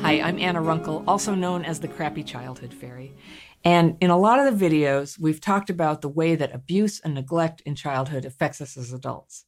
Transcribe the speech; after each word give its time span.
Hi, 0.00 0.22
I'm 0.22 0.38
Anna 0.38 0.62
Runkle, 0.62 1.04
also 1.06 1.34
known 1.34 1.66
as 1.66 1.80
the 1.80 1.88
Crappy 1.88 2.22
Childhood 2.22 2.72
Fairy. 2.72 3.14
And 3.62 3.98
in 4.00 4.08
a 4.08 4.16
lot 4.16 4.38
of 4.38 4.58
the 4.58 4.66
videos, 4.66 5.18
we've 5.18 5.38
talked 5.38 5.68
about 5.68 6.00
the 6.00 6.08
way 6.08 6.34
that 6.34 6.54
abuse 6.54 6.98
and 7.00 7.12
neglect 7.12 7.60
in 7.66 7.74
childhood 7.74 8.24
affects 8.24 8.62
us 8.62 8.78
as 8.78 8.94
adults. 8.94 9.44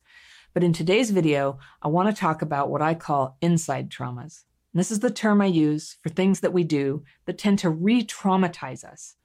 But 0.53 0.63
in 0.63 0.75
today's 0.75 1.13
video, 1.13 1.59
I 1.81 1.89
want 1.89 2.15
to 2.15 2.21
talk 2.21 2.43
about 2.43 2.69
what 2.69 2.83
I 2.83 2.93
call 2.93 3.39
inside 3.41 3.89
traumas. 3.89 4.45
And 4.75 4.81
this 4.81 4.91
is 4.91 5.01
the 5.01 5.11
term 5.11 5.41
I 5.41 5.47
use 5.47 5.97
for 6.03 6.11
things 6.11 6.41
that 6.41 6.53
we 6.53 6.65
do 6.65 7.05
that 7.25 7.39
tend 7.39 7.59
to 7.61 7.71
re 7.71 8.05
traumatize 8.05 8.85
us. 8.85 9.17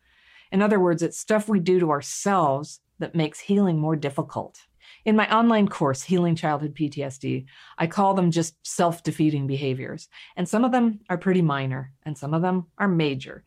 In 0.54 0.62
other 0.62 0.80
words, 0.80 1.04
it's 1.04 1.18
stuff 1.18 1.50
we 1.50 1.60
do 1.60 1.82
to 1.82 1.92
ourselves 1.92 2.80
that 3.00 3.14
makes 3.14 3.42
healing 3.42 3.78
more 3.78 3.98
difficult. 3.98 4.62
In 5.04 5.16
my 5.16 5.32
online 5.36 5.68
course, 5.68 6.04
Healing 6.04 6.36
Childhood 6.36 6.76
PTSD, 6.76 7.46
I 7.78 7.88
call 7.88 8.14
them 8.14 8.32
just 8.32 8.56
self 8.66 9.04
defeating 9.04 9.48
behaviors. 9.48 10.08
And 10.36 10.48
some 10.48 10.64
of 10.64 10.72
them 10.72 11.00
are 11.10 11.18
pretty 11.18 11.42
minor, 11.42 11.92
and 12.04 12.18
some 12.18 12.34
of 12.34 12.42
them 12.42 12.68
are 12.78 12.88
major. 12.88 13.44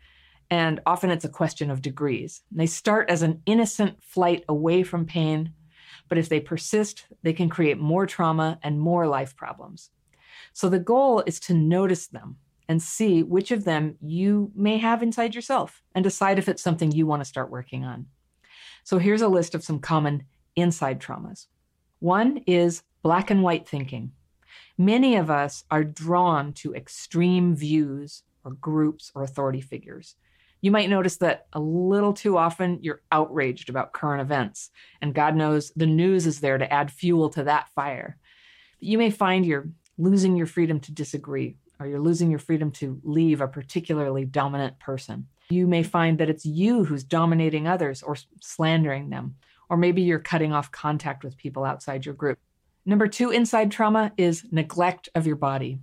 And 0.51 0.81
often 0.87 1.11
it's 1.11 1.25
a 1.25 1.31
question 1.31 1.71
of 1.71 1.83
degrees. 1.83 2.43
They 2.51 2.67
start 2.67 3.11
as 3.11 3.23
an 3.23 3.43
innocent 3.47 4.03
flight 4.03 4.45
away 4.49 4.83
from 4.83 5.05
pain, 5.05 5.53
but 6.09 6.19
if 6.19 6.29
they 6.29 6.41
persist, 6.41 7.07
they 7.23 7.33
can 7.33 7.49
create 7.49 7.79
more 7.79 8.07
trauma 8.07 8.59
and 8.63 8.81
more 8.81 9.07
life 9.07 9.37
problems. 9.37 9.91
So 10.53 10.69
the 10.69 10.79
goal 10.79 11.23
is 11.27 11.39
to 11.41 11.55
notice 11.55 12.07
them 12.07 12.37
and 12.69 12.83
see 12.83 13.23
which 13.23 13.51
of 13.51 13.65
them 13.65 13.97
you 14.01 14.53
may 14.55 14.79
have 14.79 15.03
inside 15.03 15.35
yourself 15.35 15.83
and 15.95 16.03
decide 16.03 16.39
if 16.39 16.49
it's 16.49 16.63
something 16.63 16.93
you 16.93 17.07
want 17.07 17.21
to 17.21 17.29
start 17.29 17.51
working 17.51 17.85
on. 17.85 18.07
So 18.85 18.99
here's 18.99 19.23
a 19.23 19.29
list 19.29 19.55
of 19.55 19.65
some 19.65 19.81
common 19.81 20.25
inside 20.61 21.01
traumas. 21.01 21.47
One 22.01 22.43
is 22.47 22.83
black 23.03 23.31
and 23.31 23.43
white 23.43 23.69
thinking. 23.69 24.13
Many 24.77 25.17
of 25.17 25.31
us 25.31 25.65
are 25.71 25.85
drawn 25.85 26.53
to 26.55 26.75
extreme 26.75 27.57
views 27.57 28.23
or 28.45 28.53
groups 28.53 29.11
or 29.15 29.23
authority 29.23 29.61
figures. 29.61 30.15
You 30.61 30.71
might 30.71 30.91
notice 30.91 31.17
that 31.19 31.47
a 31.53 31.61
little 31.61 32.13
too 32.13 32.37
often 32.37 32.79
you're 32.83 33.03
outraged 33.13 33.69
about 33.71 33.93
current 33.93 34.21
events, 34.21 34.71
and 35.01 35.15
God 35.15 35.37
knows 35.37 35.71
the 35.77 35.87
news 35.87 36.27
is 36.27 36.41
there 36.41 36.59
to 36.59 36.73
add 36.73 36.91
fuel 36.91 37.31
to 37.31 37.45
that 37.45 37.69
fire. 37.75 38.17
But 38.81 38.89
you 38.89 38.99
may 38.99 39.11
find 39.11 39.47
you're 39.47 39.69
losing 39.99 40.37
your 40.37 40.47
freedom 40.47 40.81
to 40.81 40.93
disagree, 40.93 41.57
or 41.79 41.87
you're 41.87 42.01
losing 42.01 42.31
your 42.31 42.41
freedom 42.41 42.73
to 42.73 43.01
leave 43.05 43.41
a 43.41 43.49
particularly 43.49 44.25
dominant 44.25 44.79
person. 44.81 45.29
You 45.51 45.67
may 45.67 45.83
find 45.83 46.19
that 46.19 46.31
it's 46.31 46.45
you 46.45 46.85
who's 46.85 47.05
dominating 47.05 47.67
others 47.67 48.03
or 48.03 48.17
slandering 48.41 49.11
them, 49.11 49.37
or 49.69 49.77
maybe 49.77 50.03
you're 50.03 50.19
cutting 50.19 50.53
off 50.53 50.73
contact 50.73 51.25
with 51.25 51.37
people 51.37 51.65
outside 51.65 52.05
your 52.05 52.15
group. 52.15 52.39
Number 52.87 53.07
two 53.07 53.31
inside 53.31 53.71
trauma 53.71 54.13
is 54.17 54.45
neglect 54.51 55.09
of 55.15 55.27
your 55.27 55.37
body. 55.37 55.79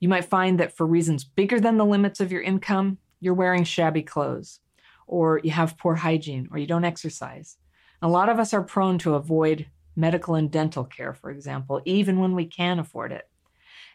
You 0.00 0.08
might 0.08 0.24
find 0.24 0.60
that 0.60 0.76
for 0.76 0.86
reasons 0.86 1.24
bigger 1.24 1.60
than 1.60 1.76
the 1.76 1.84
limits 1.84 2.20
of 2.20 2.32
your 2.32 2.42
income, 2.42 2.98
you're 3.20 3.34
wearing 3.34 3.64
shabby 3.64 4.02
clothes, 4.02 4.60
or 5.06 5.40
you 5.42 5.50
have 5.50 5.78
poor 5.78 5.94
hygiene, 5.94 6.48
or 6.50 6.58
you 6.58 6.66
don't 6.66 6.84
exercise. 6.84 7.56
A 8.02 8.08
lot 8.08 8.28
of 8.28 8.38
us 8.38 8.52
are 8.52 8.62
prone 8.62 8.98
to 8.98 9.14
avoid 9.14 9.66
medical 9.96 10.34
and 10.34 10.50
dental 10.50 10.84
care, 10.84 11.14
for 11.14 11.30
example, 11.30 11.80
even 11.84 12.20
when 12.20 12.34
we 12.34 12.44
can 12.44 12.78
afford 12.78 13.12
it. 13.12 13.28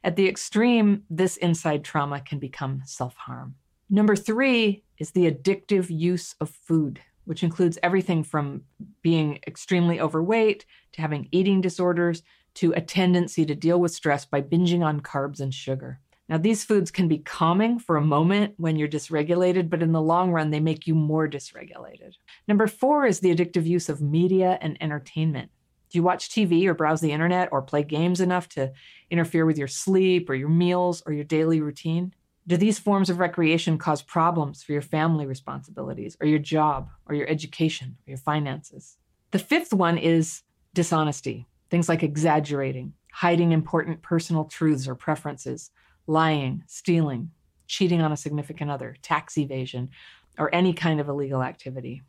At 0.03 0.15
the 0.15 0.27
extreme, 0.27 1.03
this 1.09 1.37
inside 1.37 1.83
trauma 1.83 2.19
can 2.21 2.39
become 2.39 2.81
self 2.85 3.15
harm. 3.15 3.55
Number 3.89 4.15
three 4.15 4.83
is 4.97 5.11
the 5.11 5.29
addictive 5.29 5.89
use 5.89 6.35
of 6.39 6.49
food, 6.49 7.01
which 7.25 7.43
includes 7.43 7.77
everything 7.83 8.23
from 8.23 8.63
being 9.01 9.39
extremely 9.47 9.99
overweight 9.99 10.65
to 10.93 11.01
having 11.01 11.27
eating 11.31 11.61
disorders 11.61 12.23
to 12.55 12.73
a 12.73 12.81
tendency 12.81 13.45
to 13.45 13.55
deal 13.55 13.79
with 13.79 13.93
stress 13.93 14.25
by 14.25 14.41
binging 14.41 14.83
on 14.83 15.01
carbs 15.01 15.39
and 15.39 15.53
sugar. 15.53 15.99
Now, 16.27 16.37
these 16.37 16.63
foods 16.63 16.91
can 16.91 17.09
be 17.09 17.17
calming 17.17 17.77
for 17.77 17.97
a 17.97 18.01
moment 18.01 18.53
when 18.57 18.77
you're 18.77 18.87
dysregulated, 18.87 19.69
but 19.69 19.83
in 19.83 19.91
the 19.91 20.01
long 20.01 20.31
run, 20.31 20.49
they 20.49 20.61
make 20.61 20.87
you 20.87 20.95
more 20.95 21.27
dysregulated. 21.27 22.13
Number 22.47 22.67
four 22.67 23.05
is 23.05 23.19
the 23.19 23.35
addictive 23.35 23.65
use 23.65 23.89
of 23.89 24.01
media 24.01 24.57
and 24.61 24.77
entertainment. 24.81 25.51
Do 25.89 25.97
you 25.97 26.03
watch 26.03 26.29
TV 26.29 26.65
or 26.67 26.73
browse 26.73 27.01
the 27.01 27.11
internet 27.11 27.49
or 27.51 27.61
play 27.61 27.83
games 27.83 28.21
enough 28.21 28.47
to 28.49 28.71
interfere 29.09 29.45
with 29.45 29.57
your 29.57 29.67
sleep 29.67 30.29
or 30.29 30.33
your 30.33 30.47
meals 30.47 31.03
or 31.05 31.11
your 31.11 31.25
daily 31.25 31.59
routine? 31.59 32.13
Do 32.51 32.57
these 32.57 32.79
forms 32.79 33.09
of 33.09 33.19
recreation 33.19 33.77
cause 33.77 34.01
problems 34.01 34.61
for 34.61 34.73
your 34.73 34.81
family 34.81 35.25
responsibilities 35.25 36.17
or 36.19 36.27
your 36.27 36.37
job 36.37 36.89
or 37.05 37.15
your 37.15 37.29
education 37.29 37.95
or 38.05 38.11
your 38.11 38.17
finances? 38.17 38.97
The 39.31 39.39
fifth 39.39 39.71
one 39.71 39.97
is 39.97 40.41
dishonesty. 40.73 41.47
Things 41.69 41.87
like 41.87 42.03
exaggerating, 42.03 42.91
hiding 43.13 43.53
important 43.53 44.01
personal 44.01 44.43
truths 44.43 44.85
or 44.85 44.95
preferences, 44.95 45.71
lying, 46.07 46.65
stealing, 46.67 47.31
cheating 47.67 48.01
on 48.01 48.11
a 48.11 48.17
significant 48.17 48.69
other, 48.69 48.97
tax 49.01 49.37
evasion, 49.37 49.89
or 50.37 50.53
any 50.53 50.73
kind 50.73 50.99
of 50.99 51.07
illegal 51.07 51.41
activity. 51.41 52.01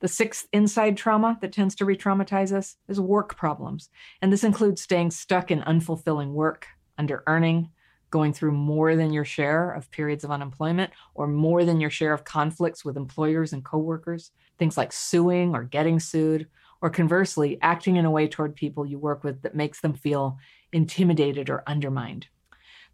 The 0.00 0.08
sixth 0.08 0.48
inside 0.50 0.96
trauma 0.96 1.36
that 1.42 1.52
tends 1.52 1.74
to 1.74 1.84
re 1.84 1.94
traumatize 1.94 2.52
us 2.52 2.76
is 2.88 2.98
work 2.98 3.36
problems. 3.36 3.90
And 4.22 4.32
this 4.32 4.44
includes 4.44 4.80
staying 4.80 5.10
stuck 5.10 5.50
in 5.50 5.60
unfulfilling 5.60 6.32
work, 6.32 6.68
under 6.96 7.22
earning, 7.26 7.68
going 8.10 8.32
through 8.32 8.52
more 8.52 8.96
than 8.96 9.12
your 9.12 9.24
share 9.24 9.70
of 9.72 9.90
periods 9.90 10.24
of 10.24 10.30
unemployment, 10.30 10.92
or 11.14 11.26
more 11.26 11.64
than 11.64 11.80
your 11.80 11.90
share 11.90 12.12
of 12.12 12.24
conflicts 12.24 12.84
with 12.84 12.96
employers 12.96 13.52
and 13.52 13.64
coworkers. 13.64 14.32
Things 14.58 14.76
like 14.76 14.92
suing 14.92 15.54
or 15.54 15.64
getting 15.64 16.00
sued, 16.00 16.48
or 16.82 16.90
conversely, 16.90 17.58
acting 17.62 17.96
in 17.96 18.04
a 18.04 18.10
way 18.10 18.26
toward 18.26 18.54
people 18.54 18.86
you 18.86 18.98
work 18.98 19.22
with 19.24 19.42
that 19.42 19.54
makes 19.54 19.80
them 19.80 19.94
feel 19.94 20.38
intimidated 20.72 21.50
or 21.50 21.62
undermined. 21.66 22.26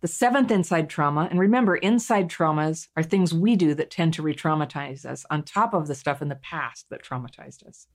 The 0.02 0.08
seventh 0.08 0.50
inside 0.50 0.90
trauma, 0.90 1.26
and 1.30 1.40
remember, 1.40 1.76
inside 1.76 2.28
traumas 2.28 2.88
are 2.96 3.02
things 3.02 3.32
we 3.32 3.56
do 3.56 3.74
that 3.74 3.90
tend 3.90 4.12
to 4.14 4.22
re 4.22 4.34
traumatize 4.34 5.06
us 5.06 5.24
on 5.30 5.42
top 5.42 5.72
of 5.72 5.86
the 5.86 5.94
stuff 5.94 6.20
in 6.20 6.28
the 6.28 6.36
past 6.36 6.86
that 6.90 7.02
traumatized 7.02 7.66
us. 7.66 7.86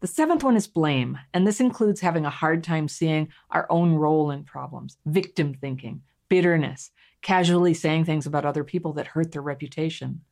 The 0.00 0.06
seventh 0.06 0.42
one 0.42 0.56
is 0.56 0.66
blame, 0.66 1.18
and 1.34 1.46
this 1.46 1.60
includes 1.60 2.00
having 2.00 2.24
a 2.24 2.30
hard 2.30 2.64
time 2.64 2.88
seeing 2.88 3.28
our 3.50 3.66
own 3.70 3.92
role 3.92 4.30
in 4.30 4.42
problems, 4.42 4.96
victim 5.04 5.54
thinking, 5.54 6.02
bitterness, 6.32 6.90
casually 7.20 7.74
saying 7.74 8.06
things 8.06 8.24
about 8.24 8.46
other 8.46 8.64
people 8.64 8.94
that 8.94 9.06
hurt 9.06 9.32
their 9.32 9.42
reputation, 9.42 10.22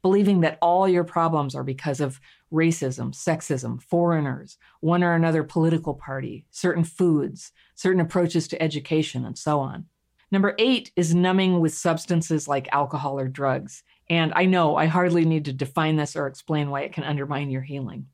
believing 0.00 0.40
that 0.40 0.56
all 0.62 0.88
your 0.88 1.04
problems 1.04 1.54
are 1.54 1.62
because 1.62 2.00
of 2.00 2.18
racism, 2.50 3.12
sexism, 3.12 3.78
foreigners, 3.82 4.56
one 4.80 5.04
or 5.04 5.12
another 5.12 5.44
political 5.44 5.92
party, 5.92 6.46
certain 6.50 6.82
foods, 6.82 7.52
certain 7.74 8.00
approaches 8.00 8.48
to 8.48 8.62
education, 8.62 9.26
and 9.26 9.36
so 9.36 9.60
on. 9.60 9.84
Number 10.32 10.54
eight 10.58 10.92
is 10.96 11.14
numbing 11.14 11.60
with 11.60 11.74
substances 11.74 12.48
like 12.48 12.66
alcohol 12.72 13.20
or 13.20 13.28
drugs. 13.28 13.82
And 14.08 14.32
I 14.34 14.46
know 14.46 14.76
I 14.76 14.86
hardly 14.86 15.26
need 15.26 15.44
to 15.44 15.52
define 15.52 15.96
this 15.96 16.16
or 16.16 16.26
explain 16.26 16.70
why 16.70 16.84
it 16.84 16.94
can 16.94 17.04
undermine 17.04 17.50
your 17.50 17.60
healing. 17.60 18.06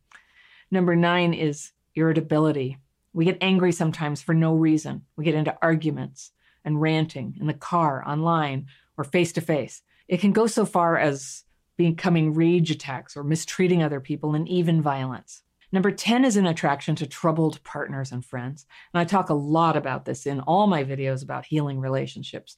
Number 0.72 0.96
nine 0.96 1.32
is 1.32 1.70
irritability. 1.94 2.78
We 3.12 3.24
get 3.24 3.38
angry 3.40 3.70
sometimes 3.70 4.20
for 4.20 4.34
no 4.34 4.56
reason. 4.56 5.02
We 5.16 5.24
get 5.24 5.36
into 5.36 5.56
arguments 5.62 6.32
and 6.66 6.80
ranting 6.80 7.36
in 7.40 7.46
the 7.46 7.54
car, 7.54 8.06
online, 8.06 8.66
or 8.98 9.04
face 9.04 9.32
to 9.32 9.40
face. 9.40 9.82
It 10.08 10.20
can 10.20 10.32
go 10.32 10.46
so 10.46 10.66
far 10.66 10.98
as 10.98 11.44
becoming 11.76 12.34
rage 12.34 12.70
attacks 12.70 13.16
or 13.16 13.24
mistreating 13.24 13.82
other 13.82 14.00
people 14.00 14.34
and 14.34 14.48
even 14.48 14.82
violence. 14.82 15.42
Number 15.72 15.90
10 15.90 16.24
is 16.24 16.36
an 16.36 16.46
attraction 16.46 16.94
to 16.96 17.06
troubled 17.06 17.62
partners 17.64 18.12
and 18.12 18.24
friends. 18.24 18.66
And 18.92 19.00
I 19.00 19.04
talk 19.04 19.30
a 19.30 19.34
lot 19.34 19.76
about 19.76 20.04
this 20.04 20.26
in 20.26 20.40
all 20.40 20.66
my 20.66 20.84
videos 20.84 21.22
about 21.22 21.46
healing 21.46 21.80
relationships. 21.80 22.56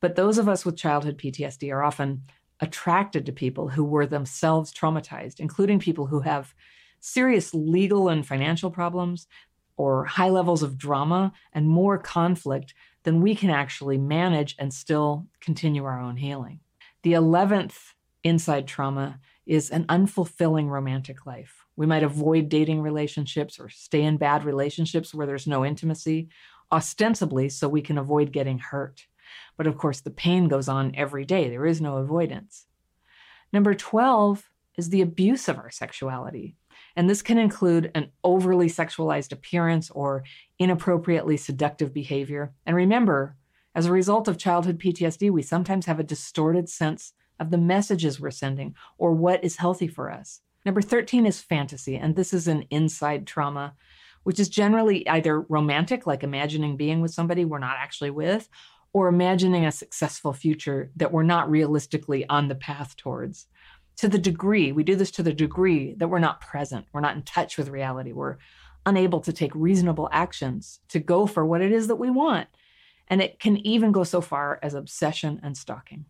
But 0.00 0.16
those 0.16 0.38
of 0.38 0.48
us 0.48 0.64
with 0.64 0.76
childhood 0.76 1.18
PTSD 1.18 1.72
are 1.72 1.82
often 1.82 2.22
attracted 2.60 3.26
to 3.26 3.32
people 3.32 3.68
who 3.68 3.84
were 3.84 4.06
themselves 4.06 4.72
traumatized, 4.72 5.40
including 5.40 5.78
people 5.78 6.06
who 6.06 6.20
have 6.20 6.54
serious 7.00 7.54
legal 7.54 8.08
and 8.08 8.26
financial 8.26 8.70
problems 8.70 9.28
or 9.76 10.04
high 10.04 10.28
levels 10.28 10.62
of 10.62 10.76
drama 10.76 11.32
and 11.52 11.68
more 11.68 11.96
conflict 11.96 12.74
than 13.08 13.22
we 13.22 13.34
can 13.34 13.50
actually 13.50 13.96
manage 13.96 14.54
and 14.58 14.72
still 14.72 15.26
continue 15.40 15.84
our 15.84 15.98
own 15.98 16.16
healing. 16.16 16.60
The 17.02 17.14
11th 17.14 17.94
inside 18.22 18.66
trauma 18.66 19.18
is 19.46 19.70
an 19.70 19.84
unfulfilling 19.86 20.68
romantic 20.68 21.24
life 21.24 21.64
we 21.78 21.86
might 21.86 22.02
avoid 22.02 22.48
dating 22.48 22.82
relationships 22.82 23.60
or 23.60 23.68
stay 23.68 24.02
in 24.02 24.16
bad 24.16 24.44
relationships 24.44 25.14
where 25.14 25.28
there's 25.28 25.46
no 25.46 25.64
intimacy, 25.64 26.28
ostensibly 26.72 27.48
so 27.48 27.68
we 27.68 27.82
can 27.82 27.98
avoid 27.98 28.32
getting 28.32 28.58
hurt. 28.58 29.06
But 29.56 29.68
of 29.68 29.78
course, 29.78 30.00
the 30.00 30.10
pain 30.10 30.48
goes 30.48 30.68
on 30.68 30.96
every 30.96 31.24
day. 31.24 31.48
There 31.48 31.64
is 31.64 31.80
no 31.80 31.98
avoidance. 31.98 32.66
Number 33.52 33.74
12 33.74 34.50
is 34.76 34.90
the 34.90 35.02
abuse 35.02 35.46
of 35.46 35.56
our 35.56 35.70
sexuality. 35.70 36.56
And 36.96 37.08
this 37.08 37.22
can 37.22 37.38
include 37.38 37.90
an 37.94 38.10
overly 38.24 38.68
sexualized 38.68 39.32
appearance 39.32 39.90
or 39.90 40.24
inappropriately 40.58 41.36
seductive 41.36 41.92
behavior. 41.94 42.52
And 42.66 42.74
remember, 42.74 43.36
as 43.74 43.86
a 43.86 43.92
result 43.92 44.28
of 44.28 44.38
childhood 44.38 44.78
PTSD, 44.78 45.30
we 45.30 45.42
sometimes 45.42 45.86
have 45.86 46.00
a 46.00 46.04
distorted 46.04 46.68
sense 46.68 47.12
of 47.38 47.50
the 47.50 47.58
messages 47.58 48.18
we're 48.18 48.30
sending 48.30 48.74
or 48.96 49.12
what 49.12 49.44
is 49.44 49.56
healthy 49.56 49.86
for 49.86 50.10
us. 50.10 50.40
Number 50.64 50.82
13 50.82 51.24
is 51.24 51.40
fantasy, 51.40 51.96
and 51.96 52.16
this 52.16 52.34
is 52.34 52.48
an 52.48 52.64
inside 52.70 53.26
trauma. 53.26 53.74
which 54.28 54.38
is 54.38 54.50
generally 54.50 55.08
either 55.08 55.40
romantic, 55.40 56.06
like 56.06 56.22
imagining 56.22 56.76
being 56.76 57.00
with 57.00 57.10
somebody 57.10 57.46
we're 57.46 57.58
not 57.58 57.76
actually 57.78 58.10
with, 58.10 58.48
or 58.92 59.08
imagining 59.08 59.64
a 59.64 59.72
successful 59.72 60.34
future 60.34 60.90
that 60.96 61.12
we're 61.12 61.22
not 61.22 61.50
realistically 61.50 62.26
on 62.28 62.48
the 62.48 62.54
path 62.54 62.94
towards. 62.96 63.46
To 63.98 64.08
the 64.08 64.18
degree, 64.18 64.70
we 64.70 64.84
do 64.84 64.94
this 64.94 65.10
to 65.12 65.24
the 65.24 65.32
degree 65.32 65.94
that 65.94 66.08
we're 66.08 66.20
not 66.20 66.40
present, 66.40 66.86
we're 66.92 67.00
not 67.00 67.16
in 67.16 67.22
touch 67.22 67.58
with 67.58 67.68
reality, 67.68 68.12
we're 68.12 68.36
unable 68.86 69.20
to 69.20 69.32
take 69.32 69.52
reasonable 69.54 70.08
actions 70.12 70.78
to 70.88 71.00
go 71.00 71.26
for 71.26 71.44
what 71.44 71.60
it 71.60 71.72
is 71.72 71.88
that 71.88 71.96
we 71.96 72.08
want. 72.08 72.46
And 73.08 73.20
it 73.20 73.40
can 73.40 73.56
even 73.66 73.90
go 73.90 74.04
so 74.04 74.20
far 74.20 74.60
as 74.62 74.74
obsession 74.74 75.40
and 75.42 75.56
stalking. 75.56 76.04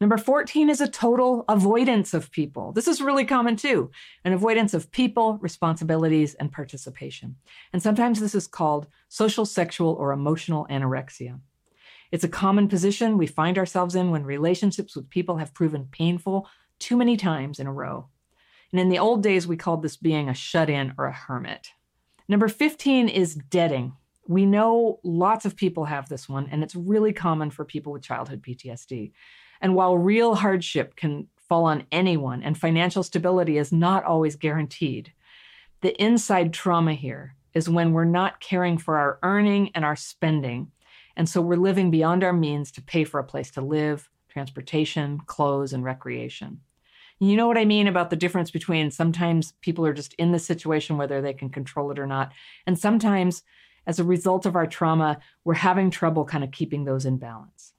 Number 0.00 0.18
14 0.18 0.68
is 0.68 0.82
a 0.82 0.86
total 0.86 1.44
avoidance 1.48 2.12
of 2.12 2.30
people. 2.30 2.72
This 2.72 2.86
is 2.86 3.00
really 3.00 3.24
common 3.24 3.56
too 3.56 3.90
an 4.24 4.34
avoidance 4.34 4.74
of 4.74 4.90
people, 4.90 5.38
responsibilities, 5.40 6.34
and 6.34 6.52
participation. 6.52 7.36
And 7.72 7.82
sometimes 7.82 8.20
this 8.20 8.34
is 8.34 8.46
called 8.46 8.86
social, 9.08 9.46
sexual, 9.46 9.94
or 9.94 10.12
emotional 10.12 10.66
anorexia. 10.70 11.40
It's 12.12 12.24
a 12.24 12.28
common 12.28 12.68
position 12.68 13.18
we 13.18 13.26
find 13.26 13.58
ourselves 13.58 13.94
in 13.94 14.10
when 14.10 14.24
relationships 14.24 14.94
with 14.94 15.10
people 15.10 15.38
have 15.38 15.54
proven 15.54 15.88
painful 15.90 16.46
too 16.78 16.96
many 16.96 17.16
times 17.16 17.58
in 17.58 17.66
a 17.66 17.72
row. 17.72 18.08
And 18.72 18.80
in 18.80 18.88
the 18.88 18.98
old 18.98 19.22
days, 19.22 19.46
we 19.46 19.56
called 19.56 19.82
this 19.82 19.96
being 19.96 20.28
a 20.28 20.34
shut 20.34 20.68
in 20.68 20.94
or 20.98 21.06
a 21.06 21.12
hermit. 21.12 21.70
Number 22.28 22.48
15 22.48 23.08
is 23.08 23.34
debting. 23.34 23.94
We 24.26 24.44
know 24.44 25.00
lots 25.02 25.46
of 25.46 25.56
people 25.56 25.86
have 25.86 26.08
this 26.08 26.28
one, 26.28 26.48
and 26.50 26.62
it's 26.62 26.74
really 26.74 27.14
common 27.14 27.50
for 27.50 27.64
people 27.64 27.92
with 27.92 28.02
childhood 28.02 28.42
PTSD. 28.42 29.12
And 29.60 29.74
while 29.74 29.96
real 29.96 30.34
hardship 30.34 30.96
can 30.96 31.28
fall 31.48 31.64
on 31.64 31.86
anyone 31.90 32.42
and 32.42 32.56
financial 32.56 33.02
stability 33.02 33.56
is 33.56 33.72
not 33.72 34.04
always 34.04 34.36
guaranteed, 34.36 35.12
the 35.80 36.00
inside 36.02 36.52
trauma 36.52 36.92
here 36.92 37.36
is 37.54 37.68
when 37.68 37.92
we're 37.92 38.04
not 38.04 38.40
caring 38.40 38.76
for 38.76 38.98
our 38.98 39.18
earning 39.22 39.70
and 39.74 39.84
our 39.84 39.96
spending. 39.96 40.70
And 41.16 41.28
so 41.28 41.40
we're 41.40 41.56
living 41.56 41.90
beyond 41.90 42.22
our 42.22 42.32
means 42.32 42.70
to 42.72 42.82
pay 42.82 43.04
for 43.04 43.18
a 43.18 43.24
place 43.24 43.50
to 43.52 43.62
live, 43.62 44.10
transportation, 44.28 45.18
clothes, 45.26 45.72
and 45.72 45.82
recreation. 45.82 46.60
You 47.20 47.36
know 47.36 47.48
what 47.48 47.58
I 47.58 47.64
mean 47.64 47.88
about 47.88 48.10
the 48.10 48.16
difference 48.16 48.50
between 48.50 48.90
sometimes 48.92 49.52
people 49.60 49.84
are 49.84 49.92
just 49.92 50.14
in 50.14 50.30
the 50.30 50.38
situation 50.38 50.96
whether 50.96 51.20
they 51.20 51.32
can 51.32 51.50
control 51.50 51.90
it 51.90 51.98
or 51.98 52.06
not. 52.06 52.32
And 52.66 52.78
sometimes, 52.78 53.42
as 53.86 53.98
a 53.98 54.04
result 54.04 54.46
of 54.46 54.54
our 54.54 54.66
trauma, 54.66 55.18
we're 55.44 55.54
having 55.54 55.90
trouble 55.90 56.24
kind 56.24 56.44
of 56.44 56.52
keeping 56.52 56.84
those 56.84 57.04
in 57.04 57.16
balance. 57.16 57.72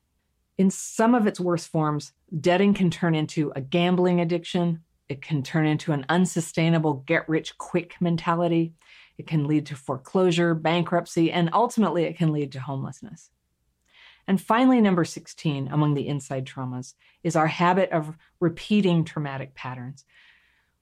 In 0.58 0.70
some 0.70 1.16
of 1.16 1.26
its 1.26 1.40
worst 1.40 1.70
forms, 1.70 2.12
debting 2.38 2.74
can 2.74 2.92
turn 2.92 3.16
into 3.16 3.54
a 3.56 3.62
gambling 3.62 4.20
addiction. 4.20 4.84
It 5.08 5.22
can 5.22 5.42
turn 5.42 5.66
into 5.66 5.94
an 5.94 6.06
unsustainable 6.10 6.96
get 7.06 7.30
rich 7.30 7.58
quick 7.58 7.96
mentality. 8.02 8.74
It 9.18 9.26
can 9.26 9.48
lead 9.48 9.68
to 9.68 9.76
foreclosure, 9.76 10.54
bankruptcy, 10.54 11.32
and 11.32 11.50
ultimately 11.54 12.04
it 12.04 12.18
can 12.18 12.34
lead 12.34 12.52
to 12.54 12.60
homelessness. 12.60 13.30
And 14.30 14.40
finally, 14.40 14.80
number 14.80 15.06
16 15.06 15.70
among 15.70 15.96
the 15.96 16.08
inside 16.08 16.46
traumas 16.46 16.94
is 17.24 17.36
our 17.36 17.48
habit 17.48 17.90
of 17.90 18.16
repeating 18.40 19.04
traumatic 19.04 19.56
patterns. 19.56 20.06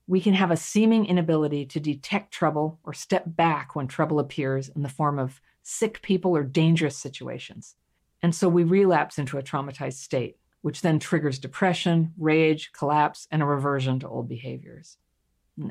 We 0.05 0.19
can 0.19 0.33
have 0.33 0.51
a 0.51 0.57
seeming 0.57 1.05
inability 1.05 1.65
to 1.67 1.79
detect 1.79 2.33
trouble 2.33 2.77
or 2.83 2.93
step 2.93 3.23
back 3.25 3.73
when 3.73 3.87
trouble 3.87 4.19
appears 4.19 4.67
in 4.67 4.81
the 4.83 4.89
form 4.89 5.17
of 5.17 5.39
sick 5.63 6.01
people 6.01 6.35
or 6.35 6.43
dangerous 6.43 6.97
situations. 6.97 7.75
And 8.21 8.35
so 8.35 8.49
we 8.49 8.65
relapse 8.65 9.17
into 9.17 9.37
a 9.37 9.43
traumatized 9.43 9.93
state, 9.93 10.35
which 10.61 10.81
then 10.81 10.99
triggers 10.99 11.39
depression, 11.39 12.11
rage, 12.17 12.73
collapse, 12.73 13.29
and 13.31 13.41
a 13.41 13.45
reversion 13.45 14.01
to 14.01 14.09
old 14.09 14.27
behaviors. 14.27 14.97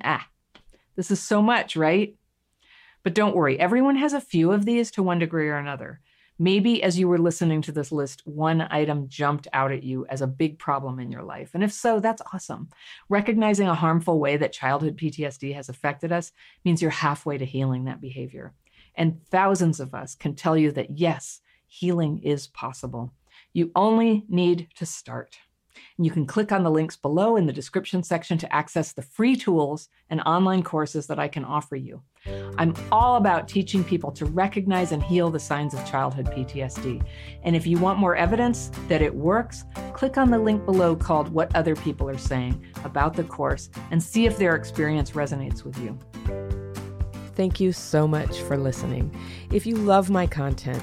Ah, 0.02 0.26
this 0.94 1.10
is 1.10 1.20
so 1.20 1.42
much, 1.42 1.76
right? 1.76 2.16
But 3.02 3.12
don't 3.12 3.36
worry, 3.36 3.60
everyone 3.60 3.96
has 3.96 4.14
a 4.14 4.20
few 4.22 4.52
of 4.52 4.64
these 4.64 4.90
to 4.92 5.02
one 5.02 5.18
degree 5.18 5.50
or 5.50 5.58
another. 5.58 6.00
Maybe 6.38 6.82
as 6.82 6.98
you 6.98 7.08
were 7.08 7.18
listening 7.18 7.62
to 7.62 7.72
this 7.72 7.90
list, 7.90 8.22
one 8.26 8.66
item 8.70 9.08
jumped 9.08 9.48
out 9.54 9.72
at 9.72 9.82
you 9.82 10.04
as 10.10 10.20
a 10.20 10.26
big 10.26 10.58
problem 10.58 11.00
in 11.00 11.10
your 11.10 11.22
life. 11.22 11.50
And 11.54 11.64
if 11.64 11.72
so, 11.72 11.98
that's 11.98 12.22
awesome. 12.34 12.68
Recognizing 13.08 13.68
a 13.68 13.74
harmful 13.74 14.20
way 14.20 14.36
that 14.36 14.52
childhood 14.52 14.98
PTSD 14.98 15.54
has 15.54 15.70
affected 15.70 16.12
us 16.12 16.32
means 16.64 16.82
you're 16.82 16.90
halfway 16.90 17.38
to 17.38 17.46
healing 17.46 17.84
that 17.84 18.02
behavior. 18.02 18.52
And 18.96 19.24
thousands 19.30 19.80
of 19.80 19.94
us 19.94 20.14
can 20.14 20.34
tell 20.34 20.58
you 20.58 20.72
that 20.72 20.98
yes, 20.98 21.40
healing 21.66 22.18
is 22.22 22.48
possible. 22.48 23.12
You 23.54 23.70
only 23.74 24.26
need 24.28 24.68
to 24.76 24.84
start. 24.84 25.38
And 25.96 26.06
you 26.06 26.12
can 26.12 26.26
click 26.26 26.52
on 26.52 26.62
the 26.62 26.70
links 26.70 26.96
below 26.96 27.36
in 27.36 27.46
the 27.46 27.52
description 27.52 28.02
section 28.02 28.38
to 28.38 28.54
access 28.54 28.92
the 28.92 29.02
free 29.02 29.36
tools 29.36 29.88
and 30.10 30.20
online 30.22 30.62
courses 30.62 31.06
that 31.06 31.18
I 31.18 31.28
can 31.28 31.44
offer 31.44 31.76
you. 31.76 32.02
I'm 32.58 32.74
all 32.90 33.16
about 33.16 33.48
teaching 33.48 33.84
people 33.84 34.10
to 34.12 34.26
recognize 34.26 34.92
and 34.92 35.02
heal 35.02 35.30
the 35.30 35.38
signs 35.38 35.74
of 35.74 35.88
childhood 35.88 36.26
PTSD. 36.26 37.04
And 37.44 37.54
if 37.54 37.66
you 37.66 37.78
want 37.78 37.98
more 37.98 38.16
evidence 38.16 38.70
that 38.88 39.02
it 39.02 39.14
works, 39.14 39.64
click 39.92 40.18
on 40.18 40.30
the 40.30 40.38
link 40.38 40.64
below 40.64 40.96
called 40.96 41.28
What 41.28 41.54
Other 41.54 41.76
People 41.76 42.08
Are 42.08 42.18
Saying 42.18 42.64
about 42.84 43.14
the 43.14 43.24
course 43.24 43.70
and 43.90 44.02
see 44.02 44.26
if 44.26 44.38
their 44.38 44.56
experience 44.56 45.12
resonates 45.12 45.64
with 45.64 45.78
you. 45.78 45.98
Thank 47.34 47.60
you 47.60 47.70
so 47.70 48.08
much 48.08 48.40
for 48.40 48.56
listening. 48.56 49.14
If 49.52 49.66
you 49.66 49.76
love 49.76 50.08
my 50.08 50.26
content, 50.26 50.82